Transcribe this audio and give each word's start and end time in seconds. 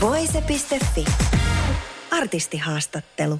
Voise.fi. 0.00 1.04
Artistihaastattelu. 2.10 3.38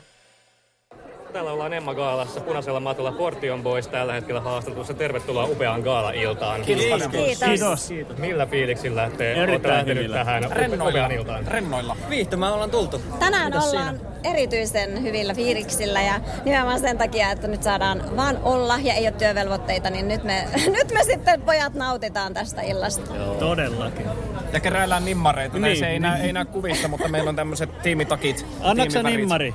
Täällä 1.32 1.52
ollaan 1.52 1.72
Emma 1.72 1.94
Gaalassa 1.94 2.40
punaisella 2.40 2.80
matolla 2.80 3.12
Portion 3.12 3.62
Boys 3.62 3.88
tällä 3.88 4.12
hetkellä 4.12 4.40
haastattelussa. 4.40 4.94
Tervetuloa 4.94 5.44
upeaan 5.44 5.80
Gaala-iltaan. 5.80 6.62
Kiitos. 6.62 7.02
Kiitos. 7.44 7.90
Millä 8.18 8.46
fiiliksillä 8.46 9.10
te 9.18 9.42
olette 9.42 9.68
lähtenyt 9.68 10.12
tähän 10.12 10.44
upeaan 10.88 11.12
iltaan? 11.12 11.46
Rennoilla. 11.46 11.96
Viihtymään 12.08 12.52
ollaan 12.52 12.70
tultu. 12.70 13.02
Tänään 13.18 13.52
ollaan 13.62 14.00
erityisen 14.24 15.02
hyvillä 15.02 15.34
fiiliksillä 15.34 16.02
ja 16.02 16.20
nimenomaan 16.44 16.80
sen 16.80 16.98
takia, 16.98 17.30
että 17.30 17.48
nyt 17.48 17.62
saadaan 17.62 18.16
vaan 18.16 18.38
olla 18.42 18.78
ja 18.82 18.94
ei 18.94 19.04
ole 19.04 19.12
työvelvoitteita, 19.12 19.90
niin 19.90 20.08
nyt 20.08 20.24
me, 20.24 20.48
nyt 20.78 20.92
me 20.92 21.04
sitten 21.04 21.42
pojat 21.42 21.74
nautitaan 21.74 22.34
tästä 22.34 22.62
illasta. 22.62 23.12
Todellakin. 23.38 24.06
Ja 24.52 24.60
keräillään 24.60 25.04
nimmareita. 25.04 25.58
Niin, 25.58 25.76
se 25.78 25.86
ei, 25.86 25.90
niin. 25.92 26.02
näy, 26.02 26.20
ei 26.22 26.32
näy 26.32 26.44
kuvissa, 26.44 26.88
mutta 26.88 27.08
meillä 27.08 27.28
on 27.28 27.36
tämmöiset 27.36 27.82
tiimitakit. 27.82 28.46
Annatko 28.60 29.02
nimmari? 29.02 29.54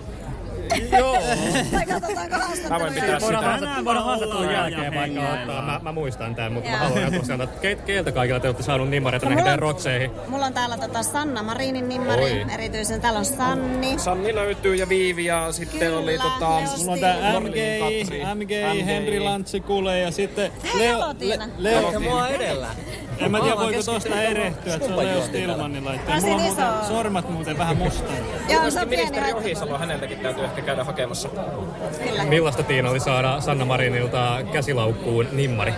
Joo. 0.97 1.17
Tai 1.71 1.85
katsotaanko 1.85 2.35
Mä 2.69 2.79
voin 2.79 2.93
pitää 2.93 3.19
sitä. 3.19 3.35
voidaan 3.85 4.05
haastattelun 4.05 4.51
jälkeen 4.53 4.95
vaikka 4.95 5.21
ottaa. 5.33 5.61
Mä, 5.65 5.79
mä 5.83 5.91
muistan 5.91 6.35
tämän, 6.35 6.53
mutta 6.53 6.69
mä 6.69 6.77
haluan 6.77 7.13
tosiaan, 7.13 7.41
että 7.41 7.59
ke, 7.61 7.75
keiltä 7.75 8.11
kaikilla 8.11 8.39
te 8.39 8.47
olette 8.47 8.63
saanut 8.63 8.89
nimmareita 8.89 9.25
näihin 9.25 9.37
mulla 9.37 9.43
teidän 9.51 9.63
on- 9.63 9.73
rotseihin? 9.73 10.11
Mulla 10.27 10.45
on 10.45 10.53
täällä 10.53 10.77
tota 10.77 11.03
Sanna 11.03 11.43
Marinin 11.43 11.89
nimmari, 11.89 12.23
Oi. 12.23 12.45
erityisen. 12.53 13.01
Täällä 13.01 13.19
on 13.19 13.25
Sanni. 13.25 13.99
Sanni 13.99 14.35
löytyy 14.35 14.75
ja 14.75 14.89
Viivi 14.89 15.25
ja 15.25 15.51
sitten 15.51 15.79
Kyllä, 15.79 15.97
oli 15.99 16.17
tota... 16.17 16.49
Mulla 16.77 16.91
on 16.91 16.99
tää 16.99 17.39
MG. 17.39 17.55
MG, 18.35 18.85
Henri 18.85 19.19
Lantsikule 19.19 19.99
ja 19.99 20.11
sitten 20.11 20.51
Hei, 20.77 20.87
Elotiina. 20.87 21.47
Leo, 21.57 21.79
Elotiina. 21.79 21.99
mua 21.99 22.27
edellä. 22.27 22.67
En 23.19 23.31
mä 23.31 23.39
tiedä 23.39 23.55
voiko 23.55 23.83
tosta 23.83 24.21
erehtyä, 24.21 24.75
että 24.75 24.87
se 24.87 24.93
on 24.93 25.05
Leo 25.05 25.21
Stilmanilla. 25.21 25.91
Mulla 26.21 26.35
on 26.35 26.41
muuten 26.41 26.65
sormat 26.87 27.29
muuten 27.29 27.57
vähän 27.57 27.77
mustaa. 27.77 28.15
Joo, 28.49 28.71
se 28.71 28.81
on 28.81 28.89
pieni 28.89 29.05
ministeri. 29.05 29.33
Ohisalo, 29.33 29.77
häneltäkin 29.77 30.19
täytyy 30.19 30.43
ehkä 30.43 30.61
käydä 30.61 30.83
hakemassa. 30.83 31.29
Millaista 32.29 32.63
Tiina 32.63 32.89
oli 32.89 32.99
saada 32.99 33.41
Sanna 33.41 33.65
Marinilta 33.65 34.39
käsilaukkuun 34.51 35.27
nimmari? 35.31 35.73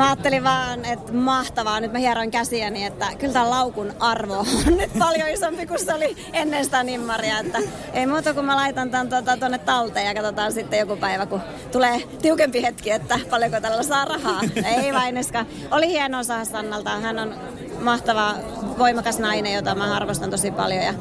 Mä 0.00 0.06
ajattelin 0.06 0.44
vaan, 0.44 0.84
että 0.84 1.12
mahtavaa. 1.12 1.80
Nyt 1.80 1.92
mä 1.92 1.98
hieroin 1.98 2.30
käsiäni, 2.30 2.84
että 2.84 3.06
kyllä 3.18 3.32
tämän 3.32 3.50
laukun 3.50 3.92
arvo 4.00 4.38
on 4.38 4.76
nyt 4.76 4.90
paljon 4.98 5.28
isompi 5.28 5.66
kuin 5.66 5.84
se 5.84 5.94
oli 5.94 6.16
ennen 6.32 6.64
sitä 6.64 6.82
nimmaria. 6.82 7.38
Että 7.38 7.58
ei 7.92 8.06
muuta 8.06 8.34
kuin 8.34 8.46
mä 8.46 8.56
laitan 8.56 8.90
tämän 8.90 9.08
tuota, 9.08 9.36
tuonne 9.36 9.58
talteen 9.58 10.06
ja 10.06 10.14
katsotaan 10.14 10.52
sitten 10.52 10.78
joku 10.78 10.96
päivä, 10.96 11.26
kun 11.26 11.40
tulee 11.72 12.02
tiukempi 12.22 12.62
hetki, 12.62 12.90
että 12.90 13.18
paljonko 13.30 13.60
tällä 13.60 13.82
saa 13.82 14.04
rahaa. 14.04 14.40
Ei 14.64 14.92
vaineskaan. 14.92 15.46
Oli 15.70 15.88
hienoa 15.88 16.22
saada 16.22 16.44
Sannalta. 16.44 16.90
Hän 16.90 17.18
on 17.18 17.34
mahtava, 17.80 18.34
voimakas 18.78 19.18
nainen, 19.18 19.52
jota 19.52 19.74
mä 19.74 19.96
arvostan 19.96 20.30
tosi 20.30 20.50
paljon. 20.50 20.84
Ja 20.84 20.94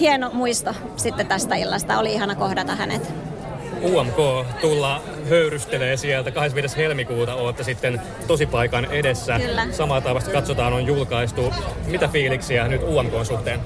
hieno 0.00 0.30
muisto 0.32 0.74
sitten 0.96 1.26
tästä 1.26 1.54
illasta. 1.54 1.98
Oli 1.98 2.12
ihana 2.12 2.34
kohdata 2.34 2.74
hänet. 2.74 3.21
UMK 3.82 4.46
tulla 4.60 5.02
höyrystelee 5.30 5.96
sieltä 5.96 6.30
25. 6.30 6.76
helmikuuta 6.76 7.34
olette 7.34 7.64
sitten 7.64 8.02
tosipaikan 8.26 8.84
edessä. 8.84 9.38
Kyllä. 9.38 9.66
Samaa 9.70 10.00
taivasta 10.00 10.30
katsotaan 10.30 10.72
on 10.72 10.86
julkaistu. 10.86 11.54
Mitä 11.86 12.08
fiiliksiä 12.08 12.68
nyt 12.68 12.82
UMK 12.82 13.12
suhteen? 13.22 13.60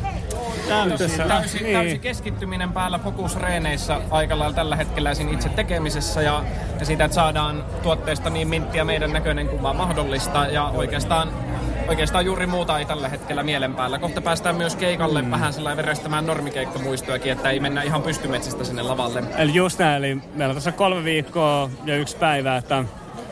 Täysi, 0.68 1.18
täysi, 1.28 1.58
täysi 1.72 1.98
keskittyminen 1.98 2.72
päällä 2.72 2.98
fokusreeneissä 2.98 4.00
aika 4.10 4.38
lailla 4.38 4.54
tällä 4.54 4.76
hetkellä 4.76 5.14
siinä 5.14 5.32
itse 5.32 5.48
tekemisessä 5.48 6.22
ja, 6.22 6.44
ja 6.80 6.86
siitä, 6.86 7.04
että 7.04 7.14
saadaan 7.14 7.64
tuotteesta 7.82 8.30
niin 8.30 8.48
minttiä 8.48 8.84
meidän 8.84 9.12
näköinen 9.12 9.48
kuin 9.48 9.62
vaan 9.62 9.76
mahdollista 9.76 10.46
ja 10.46 10.64
oikeastaan 10.64 11.28
Oikeastaan 11.88 12.24
juuri 12.24 12.46
muuta 12.46 12.78
ei 12.78 12.84
tällä 12.84 13.08
hetkellä 13.08 13.42
mielen 13.42 13.74
päällä. 13.74 13.98
Kohta 13.98 14.20
päästään 14.20 14.56
myös 14.56 14.76
keikalle 14.76 15.22
mm. 15.22 15.30
vähän 15.30 15.52
sellainen 15.52 15.84
verestämään 15.84 16.26
normikeikkamuistoakin, 16.26 17.32
että 17.32 17.50
ei 17.50 17.60
mennä 17.60 17.82
ihan 17.82 18.02
pystymetsästä 18.02 18.64
sinne 18.64 18.82
lavalle. 18.82 19.22
Eli 19.36 19.54
just 19.54 19.78
näin, 19.78 20.04
eli 20.04 20.18
meillä 20.34 20.50
on 20.50 20.56
tässä 20.56 20.72
kolme 20.72 21.04
viikkoa 21.04 21.70
ja 21.84 21.96
yksi 21.96 22.16
päivä, 22.16 22.56
että 22.56 22.84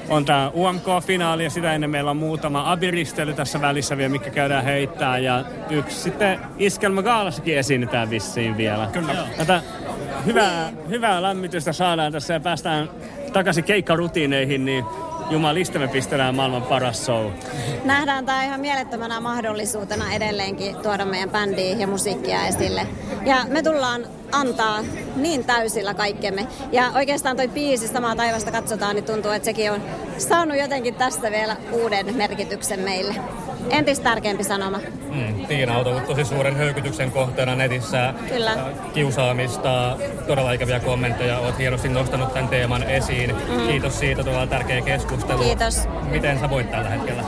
on 0.09 0.25
tämä 0.25 0.51
UMK-finaali 0.55 1.45
ja 1.45 1.51
sitä 1.51 1.75
ennen 1.75 1.91
meillä 1.91 2.11
on 2.11 2.17
muutama 2.17 2.73
abiristely 2.73 3.35
tässä 3.35 3.61
välissä 3.61 3.97
vielä, 3.97 4.09
mikä 4.09 4.31
käydään 4.31 4.65
heittää. 4.65 5.19
Ja 5.19 5.45
yksi 5.71 6.01
sitten 6.01 6.41
Iskelma 6.59 7.03
Gaalassakin 7.03 7.59
esiinnytään 7.59 8.11
vissiin 8.11 8.57
vielä. 8.57 8.89
Kyllä. 8.93 9.27
Tätä 9.37 9.63
hyvää, 10.27 10.73
hyvää 10.89 11.23
lämmitystä 11.23 11.73
saadaan 11.73 12.13
tässä 12.13 12.35
ja 12.35 12.41
päästään 12.41 12.91
takaisin 13.33 13.65
keikkarutiineihin, 13.65 14.65
niin 14.65 14.85
jumalista 15.31 15.79
me 15.79 15.89
pistellään 15.89 16.35
maailman 16.35 16.63
paras 16.63 17.05
show. 17.05 17.31
nähdään 17.85 18.27
tämä 18.27 18.45
ihan 18.45 18.61
mielettömänä 18.61 19.21
mahdollisuutena 19.21 20.13
edelleenkin 20.13 20.77
tuoda 20.77 21.05
meidän 21.05 21.31
bändiä 21.31 21.77
ja 21.77 21.87
musiikkia 21.87 22.47
esille. 22.47 22.87
Ja 23.27 23.45
me 23.49 23.63
tullaan 23.63 24.07
antaa 24.33 24.79
niin 25.17 25.45
täysillä 25.45 25.95
kaikkemme. 25.95 26.47
Ja 26.73 26.91
oikeastaan 26.95 27.37
toi 27.37 27.49
biisi 27.49 27.89
samaa 27.89 28.17
taivasta 28.17 28.53
katsotaan, 28.53 28.95
niin 28.95 29.05
tuntuu, 29.05 29.31
että 29.31 29.47
sekin 29.47 29.73
on 29.73 29.83
saanut 30.19 30.59
jotenkin 30.59 30.95
tästä 30.95 31.31
vielä 31.31 31.57
uuden 31.73 32.17
merkityksen 32.17 32.81
meille. 32.81 33.15
Entistä 33.71 34.05
tärkeämpi 34.05 34.45
sanoma. 34.45 34.81
Mm, 35.15 35.47
Tiina 35.47 35.79
on 35.79 35.87
ollut 35.87 36.07
tosi 36.07 36.25
suuren 36.25 36.57
höykytyksen 36.57 37.11
kohteena 37.11 37.55
netissä. 37.55 38.15
Kyllä. 38.29 38.57
Kiusaamista, 38.95 39.97
todella 40.27 40.53
ikäviä 40.53 40.81
kommentteja. 40.81 41.39
Olet 41.39 41.59
hienosti 41.59 41.89
nostanut 41.89 42.33
tämän 42.35 42.49
teeman 42.49 42.83
esiin. 42.83 43.37
Mm. 43.49 43.67
Kiitos 43.69 43.99
siitä, 43.99 44.25
todella 44.25 44.47
tärkeä 44.47 44.81
keskustelu. 44.81 45.43
Kiitos. 45.43 45.81
Miten 46.11 46.41
sä 46.41 46.51
voit 46.51 46.71
tällä 46.71 46.89
hetkellä? 46.89 47.23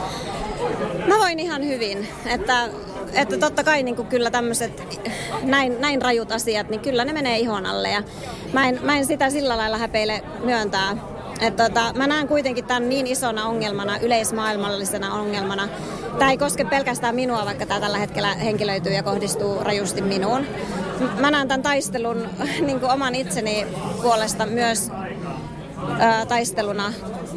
Mä 1.07 1.17
voin 1.19 1.39
ihan 1.39 1.63
hyvin, 1.63 2.07
että, 2.25 2.69
että 3.13 3.37
totta 3.37 3.63
kai 3.63 3.83
niin 3.83 3.95
kuin 3.95 4.07
kyllä 4.07 4.31
tämmöiset 4.31 4.99
näin, 5.43 5.81
näin 5.81 6.01
rajut 6.01 6.31
asiat, 6.31 6.69
niin 6.69 6.79
kyllä 6.79 7.05
ne 7.05 7.13
menee 7.13 7.37
ihon 7.37 7.65
alle 7.65 7.89
ja 7.89 8.03
mä 8.53 8.69
en, 8.69 8.79
mä 8.83 8.97
en 8.97 9.05
sitä 9.05 9.29
sillä 9.29 9.57
lailla 9.57 9.77
häpeile 9.77 10.23
myöntää. 10.43 10.97
Että 11.41 11.63
tota, 11.63 11.93
mä 11.95 12.07
näen 12.07 12.27
kuitenkin 12.27 12.65
tämän 12.65 12.89
niin 12.89 13.07
isona 13.07 13.45
ongelmana, 13.45 13.97
yleismaailmallisena 13.97 15.13
ongelmana. 15.13 15.67
Tämä 16.19 16.31
ei 16.31 16.37
koske 16.37 16.65
pelkästään 16.65 17.15
minua, 17.15 17.45
vaikka 17.45 17.65
tämä 17.65 17.79
tällä 17.79 17.97
hetkellä 17.97 18.35
henkilöityy 18.35 18.93
ja 18.93 19.03
kohdistuu 19.03 19.63
rajusti 19.63 20.01
minuun. 20.01 20.45
Mä 21.19 21.31
näen 21.31 21.47
tämän 21.47 21.63
taistelun 21.63 22.29
niin 22.67 22.79
kuin 22.79 22.91
oman 22.91 23.15
itseni 23.15 23.67
puolesta 24.01 24.45
myös 24.45 24.91
ää, 25.99 26.25
taisteluna 26.25 26.93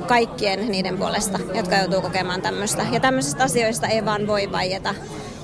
kaikkien 0.06 0.70
niiden 0.70 0.98
puolesta, 0.98 1.38
jotka 1.54 1.76
joutuu 1.76 2.00
kokemaan 2.00 2.42
tämmöistä. 2.42 2.86
Ja 2.92 3.00
tämmöisistä 3.00 3.44
asioista 3.44 3.86
ei 3.86 4.04
vaan 4.04 4.26
voi 4.26 4.52
vaieta. 4.52 4.94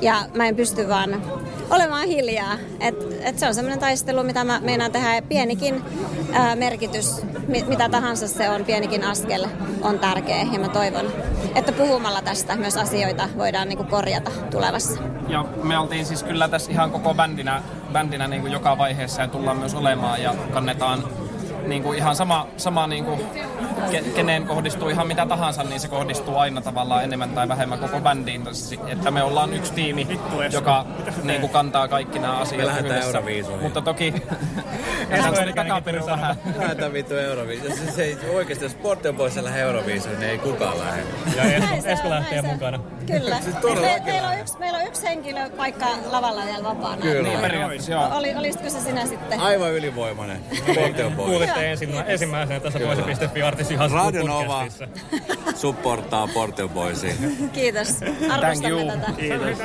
Ja 0.00 0.25
mä 0.34 0.49
en 0.49 0.56
pysty 0.56 0.88
vaan 0.88 1.23
olemaan 1.71 2.09
hiljaa. 2.09 2.59
Et, 2.81 2.94
et 3.21 3.38
se 3.38 3.47
on 3.47 3.55
semmoinen 3.55 3.78
taistelu, 3.78 4.23
mitä 4.23 4.44
mä 4.44 4.61
meinaan 4.61 4.93
tehdä. 4.93 5.15
Ja 5.15 5.23
pienikin 5.23 5.83
ää, 6.33 6.56
merkitys, 6.56 7.21
mitä 7.48 7.88
tahansa 7.88 8.28
se 8.28 8.50
on, 8.50 8.64
pienikin 8.64 9.04
askel 9.04 9.46
on 9.82 9.98
tärkeä. 9.98 10.46
Ja 10.52 10.58
mä 10.58 10.68
toivon, 10.68 11.12
että 11.54 11.72
puhumalla 11.72 12.22
tästä 12.22 12.56
myös 12.56 12.76
asioita 12.76 13.28
voidaan 13.38 13.68
niinku 13.68 13.84
korjata 13.84 14.30
tulevassa. 14.50 15.00
Ja 15.28 15.44
me 15.62 15.78
oltiin 15.78 16.06
siis 16.06 16.22
kyllä 16.22 16.48
tässä 16.48 16.72
ihan 16.72 16.90
koko 16.90 17.14
bändinä, 17.14 17.62
bändinä 17.93 18.28
niin 18.28 18.40
kuin 18.43 18.52
joka 18.52 18.78
vaiheessa 18.78 19.22
ja 19.22 19.28
tullaan 19.28 19.58
myös 19.58 19.75
olemaan 19.75 20.22
ja 20.22 20.34
kannetaan 20.52 21.04
niin 21.66 21.82
kuin 21.82 21.98
ihan 21.98 22.16
sama, 22.16 22.46
sama 22.56 22.87
niin 22.87 23.04
kuin 23.04 23.20
keneen 24.14 24.46
kohdistuu 24.46 24.88
ihan 24.88 25.06
mitä 25.06 25.26
tahansa, 25.26 25.62
niin 25.62 25.81
se 25.81 25.88
kohdistuu 25.88 26.37
aina 26.37 26.61
tavallaan 26.61 27.05
enemmän 27.05 27.31
tai 27.31 27.49
vähemmän 27.49 27.78
koko 27.78 28.00
bändiin. 28.00 28.43
Että 28.87 29.11
me 29.11 29.23
ollaan 29.23 29.55
yksi 29.55 29.73
tiimi, 29.73 30.20
joka 30.52 30.87
niin 31.23 31.40
kuin 31.40 31.52
kantaa 31.52 31.88
kaikki 31.88 32.19
nämä 32.19 32.37
asiat 32.37 32.61
Me 32.61 32.67
lähdetään 32.67 32.99
yhdessä. 32.99 33.19
Euroviisuihin. 33.19 33.62
Mutta 33.62 33.82
toki 33.82 34.14
oli 35.43 35.52
takaperin 35.62 36.06
vähän. 36.06 36.37
Lähdetään 36.56 36.93
vittu 36.93 37.14
Euroviisuun. 37.14 37.76
Se, 37.76 37.93
se 37.93 38.05
ei, 38.05 38.19
oikeasti, 38.34 38.64
jos 38.64 38.73
Sportti 38.73 39.08
on 39.08 39.17
poissa 39.17 39.44
lähde 39.44 39.61
Euroviisuun, 39.61 40.20
niin 40.20 40.31
ei 40.31 40.38
kukaan 40.38 40.78
lähde. 40.78 41.02
Ja 41.37 41.43
Esko, 41.84 42.11
lähtee 42.11 42.43
mukana. 42.43 42.81
Kyllä. 43.06 43.40
Siis 43.40 43.56
Me, 43.62 44.02
meillä, 44.05 44.28
on 44.28 44.38
yksi, 44.38 44.58
meillä 44.58 44.78
on 44.78 44.87
yksi 44.87 45.02
henkilö 45.02 45.50
paikka 45.56 45.87
lavalla 46.11 46.44
vielä 46.44 46.64
vapaana. 46.64 47.02
Kyllä. 47.02 47.28
Niin 47.28 47.40
periaatteessa, 47.40 47.93
joo. 47.93 48.08
Oli, 48.12 48.34
olisitko 48.34 48.70
se 48.70 48.81
sinä 48.81 49.06
sitten? 49.06 49.40
Aivan 49.40 49.73
ylivoimainen. 49.73 50.40
Sportti 50.56 51.02
on 51.02 51.12
poissa. 51.12 51.32
Kuulitte 51.32 51.70
ensimmä, 51.70 52.02
ensimmäisenä 52.02 52.61
tässä 52.61 52.78
artisti 53.46 53.65
Hasku 53.74 53.96
Radio 53.96 54.26
Nova. 54.26 54.44
podcastissa. 54.44 54.88
supporttaa 55.56 56.28
Portal 56.34 56.68
Boysia. 56.68 57.14
Kiitos. 57.52 57.88
Arvostamme 58.30 58.84
tätä. 58.84 59.12
Kiitos. 59.12 59.58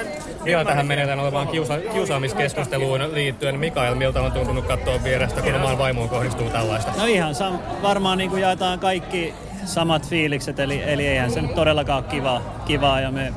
Vielä 0.46 0.66
tähän 0.66 0.86
menetään 0.88 1.20
olevaan 1.20 1.48
kiusa- 1.48 1.80
kiusaamiskeskusteluun 1.94 3.14
liittyen. 3.14 3.60
Mikael, 3.60 3.96
miltä 3.96 4.22
on 4.22 4.32
tuntunut 4.32 4.66
katsoa 4.66 5.04
vierestä, 5.04 5.42
kun 5.42 5.56
omaan 5.56 5.78
vaimoon 5.78 6.10
kohdistuu 6.10 6.50
tällaista? 6.50 6.92
No 6.98 7.06
ihan 7.06 7.34
sam- 7.36 7.82
varmaan 7.82 8.18
niin 8.18 8.30
kuin 8.30 8.42
jaetaan 8.42 8.80
kaikki 8.80 9.34
samat 9.66 10.10
fiilikset, 10.10 10.60
eli, 10.60 10.84
eli 10.86 11.08
eihän 11.08 11.32
se 11.32 11.42
nyt 11.42 11.56
todellakaan 11.56 12.04
ole 12.04 12.12
kiva, 12.12 12.42
kivaa 12.66 13.00
ja 13.02 13.12
me 13.12 13.34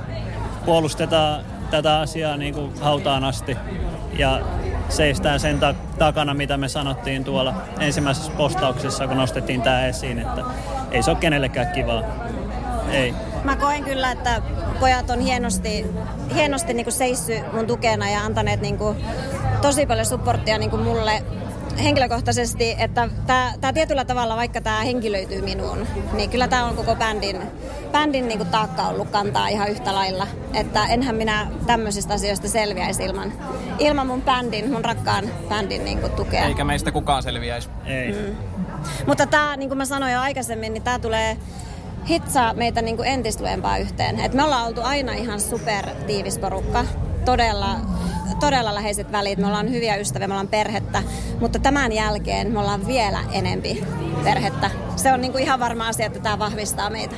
puolustetaan 0.65 1.45
tätä 1.71 2.01
asiaa 2.01 2.37
niin 2.37 2.55
kuin 2.55 2.81
hautaan 2.81 3.25
asti 3.25 3.57
ja 4.19 4.41
seistään 4.89 5.41
sen 5.41 5.59
ta- 5.59 5.75
takana, 5.99 6.35
mitä 6.35 6.57
me 6.57 6.69
sanottiin 6.69 7.25
tuolla 7.25 7.55
ensimmäisessä 7.81 8.33
postauksessa, 8.37 9.07
kun 9.07 9.17
nostettiin 9.17 9.63
tämä 9.63 9.87
esiin, 9.87 10.19
että 10.19 10.43
ei 10.91 11.03
se 11.03 11.11
ole 11.11 11.19
kenellekään 11.19 11.73
kivaa. 11.73 12.03
Ei. 12.91 13.15
Mä 13.45 13.57
koen 13.57 13.85
kyllä, 13.85 14.13
että 14.13 14.43
pojat 14.81 15.11
on 15.11 15.21
hienosti, 15.21 15.87
hienosti 16.35 16.75
niin 16.75 16.85
kuin 16.85 16.95
seissy 16.95 17.41
mun 17.53 17.67
tukena 17.67 18.11
ja 18.11 18.21
antaneet 18.21 18.61
niin 18.61 18.79
tosi 19.63 19.87
paljon 19.87 20.07
supporttia 20.07 20.59
niin 20.59 20.81
mulle 20.81 21.23
henkilökohtaisesti, 21.83 22.77
että 22.79 23.09
tämä 23.61 23.73
tietyllä 23.75 24.05
tavalla, 24.05 24.37
vaikka 24.37 24.61
tämä 24.61 24.81
henkilöityy 24.81 25.43
minuun, 25.43 25.87
niin 26.13 26.31
kyllä 26.31 26.49
tämä 26.49 26.65
on 26.65 26.77
koko 26.77 26.97
bändin, 26.97 27.43
bändin 27.93 28.29
niin 28.29 28.39
kuin 28.39 28.51
taakka 28.51 28.83
ollut 28.83 29.11
kantaa 29.11 29.49
ihan 29.49 29.69
yhtä 29.69 29.95
lailla. 29.95 30.27
Että 30.55 30.87
enhän 30.87 31.17
minä 31.17 31.47
tämmöisistä 31.67 32.15
asioista 32.15 32.49
selviäisi 32.49 33.05
ilman, 33.05 33.33
ilman 33.79 34.07
mun 34.07 34.23
bändin, 34.23 34.73
mun 34.73 34.85
rakkaan 34.85 35.25
bändin 35.49 35.85
niin 35.85 35.99
kuin 35.99 36.13
tukea. 36.13 36.45
Eikä 36.45 36.65
meistä 36.65 36.93
kukaan 36.93 37.23
selviäisi. 37.23 37.69
Ei. 37.87 38.13
Mm. 38.13 38.35
Mutta 39.07 39.27
tämä, 39.27 39.57
niin 39.57 39.69
kuin 39.69 39.79
mä 39.79 39.85
sanoin 39.85 40.13
jo 40.13 40.21
aikaisemmin, 40.21 40.73
niin 40.73 40.83
tämä 40.83 40.99
tulee 40.99 41.37
hitsaa 42.09 42.55
meitä 42.55 42.83
niin 42.83 42.97
kuin 42.97 43.09
entistä 43.09 43.43
lujempaa 43.43 43.79
yhteen. 43.79 44.21
Et 44.21 44.35
me 44.35 44.43
ollaan 44.43 44.67
oltu 44.67 44.81
aina 44.81 45.13
ihan 45.13 45.41
super 45.41 45.87
tiivis 46.07 46.39
porukka. 46.39 46.85
Todella, 47.25 47.77
todella 48.41 48.75
läheiset 48.75 49.13
välit. 49.13 49.39
Me 49.39 49.47
ollaan 49.47 49.71
hyviä 49.71 49.97
ystäviä, 49.97 50.29
me 50.29 50.35
ollaan 50.35 50.49
perhettä. 50.49 51.03
Mutta 51.41 51.59
tämän 51.59 51.93
jälkeen 51.93 52.53
me 52.53 52.59
ollaan 52.61 52.87
vielä 52.87 53.19
enempi 53.33 53.85
perhettä. 54.25 54.71
Se 54.97 55.13
on 55.13 55.21
niin 55.21 55.33
kuin 55.33 55.45
ihan 55.45 55.61
varma 55.61 55.89
asia, 55.89 56.07
että 56.07 56.21
tämä 56.21 56.39
vahvistaa 56.39 56.91
meitä. 56.91 57.17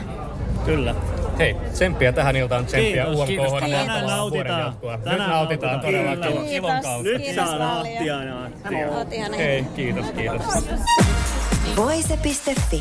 Kyllä. 0.65 0.95
Hei, 1.39 1.57
tsemppiä 1.73 2.13
tähän 2.13 2.37
iltaan, 2.37 2.67
tsemppiä 2.67 3.05
Kiitos. 3.05 3.21
UMK 3.21 3.29
Kiitos. 3.29 3.53
Tänään 3.53 4.07
nautitaan. 4.07 4.73
Nyt 4.83 5.05
Tänään 5.05 5.31
nautitaan 5.31 5.31
nautitaan. 5.31 5.81
todella 5.81 6.17
Kyllä. 6.17 6.51
ilon 6.51 6.83
kautta. 6.83 7.03
Nyt 7.03 7.23
Kiitos 7.23 7.35
saa 7.49 7.59
paljon. 7.59 7.69
nauttia 7.69 8.23
ja 8.23 8.87
nauttia. 8.91 9.27
Hei, 9.37 9.65
kiitos, 9.77 10.07
kiitos. 10.11 10.43
Voise.fi. 11.77 12.81